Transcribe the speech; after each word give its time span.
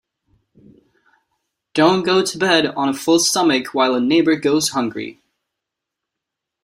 Don't 1.75 2.01
go 2.01 2.25
to 2.25 2.37
bed 2.39 2.65
on 2.65 2.89
a 2.89 2.93
full 2.95 3.19
stomach 3.19 3.75
while 3.75 3.93
a 3.93 4.01
neighbour 4.01 4.35
goes 4.35 4.69
hungry. 4.69 5.21